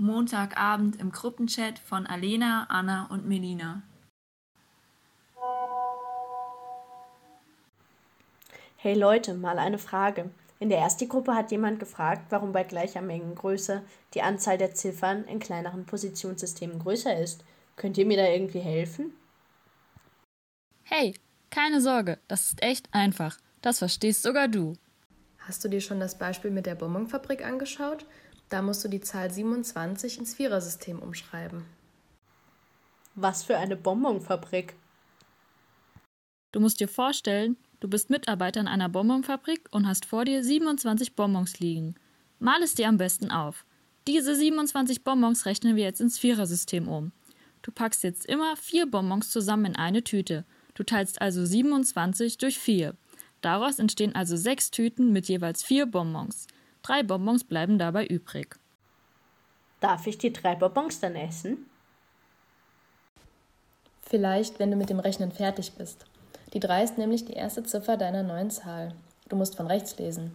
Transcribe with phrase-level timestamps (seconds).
[0.00, 3.82] Montagabend im Gruppenchat von Alena, Anna und Melina.
[8.76, 10.30] Hey Leute, mal eine Frage.
[10.58, 13.82] In der Ersti-Gruppe hat jemand gefragt, warum bei gleicher Mengengröße
[14.14, 17.44] die Anzahl der Ziffern in kleineren Positionssystemen größer ist.
[17.76, 19.12] Könnt ihr mir da irgendwie helfen?
[20.84, 21.14] Hey,
[21.50, 23.36] keine Sorge, das ist echt einfach.
[23.60, 24.76] Das verstehst sogar du.
[25.40, 28.06] Hast du dir schon das Beispiel mit der Bonbonfabrik angeschaut?
[28.50, 31.64] Da musst du die Zahl 27 ins Vierersystem umschreiben.
[33.14, 34.74] Was für eine Bonbonfabrik?
[36.52, 41.16] Du musst dir vorstellen, Du bist Mitarbeiter in einer Bonbonfabrik und hast vor dir 27
[41.16, 41.94] Bonbons liegen.
[42.38, 43.64] Mal es dir am besten auf.
[44.06, 47.12] Diese 27 Bonbons rechnen wir jetzt ins Vierersystem um.
[47.62, 50.44] Du packst jetzt immer vier Bonbons zusammen in eine Tüte.
[50.74, 52.94] Du teilst also 27 durch 4.
[53.40, 56.46] Daraus entstehen also sechs Tüten mit jeweils vier Bonbons.
[56.82, 58.58] Drei Bonbons bleiben dabei übrig.
[59.80, 61.66] Darf ich die drei Bonbons dann essen?
[64.02, 66.04] Vielleicht, wenn du mit dem Rechnen fertig bist.
[66.52, 68.92] Die 3 ist nämlich die erste Ziffer deiner neuen Zahl.
[69.28, 70.32] Du musst von rechts lesen.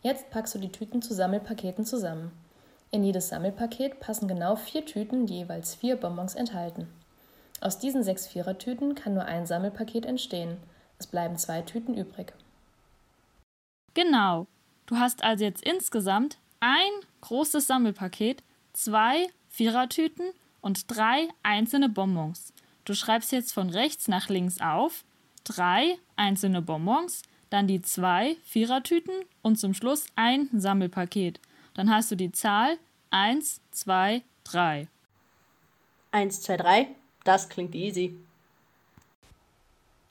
[0.00, 2.32] Jetzt packst du die Tüten zu Sammelpaketen zusammen.
[2.90, 6.88] In jedes Sammelpaket passen genau vier Tüten, die jeweils vier Bonbons enthalten.
[7.60, 10.56] Aus diesen sechs Vierertüten kann nur ein Sammelpaket entstehen.
[10.98, 12.32] Es bleiben zwei Tüten übrig.
[13.92, 14.46] Genau.
[14.86, 16.90] Du hast also jetzt insgesamt ein
[17.22, 20.26] großes Sammelpaket, zwei Vierertüten
[20.60, 22.52] und drei einzelne Bonbons.
[22.84, 25.04] Du schreibst jetzt von rechts nach links auf
[25.44, 31.40] drei einzelne Bonbons, dann die zwei Vierertüten und zum Schluss ein Sammelpaket.
[31.74, 32.78] Dann hast du die Zahl
[33.10, 34.88] 1, 2, 3.
[36.12, 36.86] 1, 2, 3,
[37.24, 38.16] das klingt easy.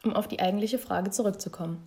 [0.04, 1.82] Um auf die eigentliche Frage zurückzukommen.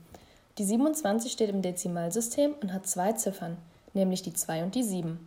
[0.58, 3.58] Die 27 steht im Dezimalsystem und hat zwei Ziffern,
[3.92, 5.18] nämlich die 2 und die 7.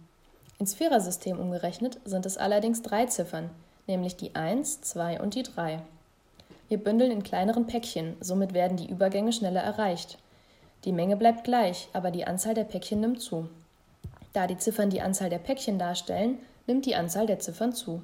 [0.58, 3.52] Ins Vierersystem umgerechnet sind es allerdings drei Ziffern,
[3.86, 5.84] nämlich die 1, 2 und die 3.
[6.68, 10.18] Wir bündeln in kleineren Päckchen, somit werden die Übergänge schneller erreicht.
[10.86, 13.48] Die Menge bleibt gleich, aber die Anzahl der Päckchen nimmt zu.
[14.34, 18.02] Da die Ziffern die Anzahl der Päckchen darstellen, nimmt die Anzahl der Ziffern zu.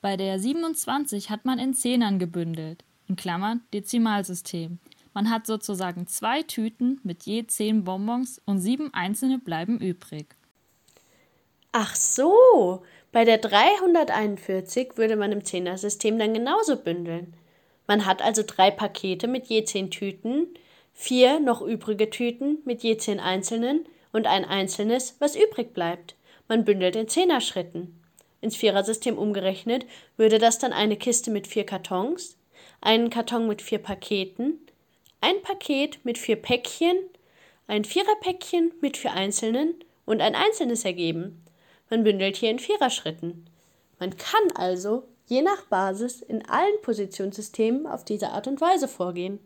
[0.00, 4.78] Bei der 27 hat man in Zehnern gebündelt, in Klammern Dezimalsystem.
[5.16, 10.26] Man hat sozusagen zwei Tüten mit je zehn Bonbons und sieben einzelne bleiben übrig.
[11.72, 12.82] Ach so,
[13.12, 17.32] bei der 341 würde man im Zehnersystem dann genauso bündeln.
[17.86, 20.48] Man hat also drei Pakete mit je zehn Tüten,
[20.92, 26.14] vier noch übrige Tüten mit je zehn einzelnen und ein einzelnes, was übrig bleibt.
[26.46, 28.02] Man bündelt in Zehnerschritten.
[28.42, 29.86] Ins Vierersystem umgerechnet
[30.18, 32.36] würde das dann eine Kiste mit vier Kartons,
[32.82, 34.60] einen Karton mit vier Paketen,
[35.26, 36.96] ein Paket mit vier Päckchen,
[37.66, 41.42] ein Viererpäckchen mit vier einzelnen und ein einzelnes ergeben.
[41.90, 43.50] Man bündelt hier in Viererschritten.
[43.98, 49.40] Man kann also je nach Basis in allen Positionssystemen auf diese Art und Weise vorgehen.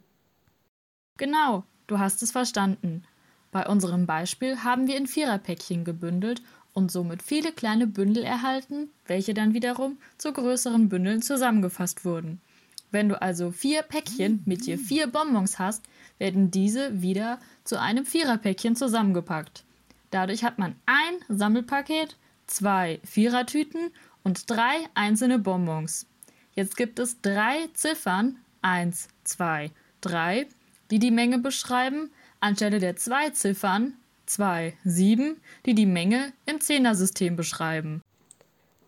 [1.16, 3.04] Genau, du hast es verstanden.
[3.50, 6.42] Bei unserem Beispiel haben wir in Viererpäckchen gebündelt
[6.74, 12.42] und somit viele kleine Bündel erhalten, welche dann wiederum zu größeren Bündeln zusammengefasst wurden.
[12.90, 15.82] Wenn du also vier Päckchen mit je vier Bonbons hast,
[16.18, 19.64] werden diese wieder zu einem Viererpäckchen zusammengepackt.
[20.10, 23.90] Dadurch hat man ein Sammelpaket zwei Vierertüten
[24.24, 26.06] und drei einzelne Bonbons.
[26.54, 29.70] Jetzt gibt es drei Ziffern, 1, 2,
[30.00, 30.46] 3,
[30.90, 33.94] die die Menge beschreiben, anstelle der zwei Ziffern,
[34.26, 38.02] 2, 7, die die Menge im Zehnersystem beschreiben.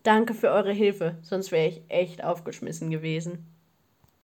[0.03, 3.45] Danke für eure Hilfe, sonst wäre ich echt aufgeschmissen gewesen.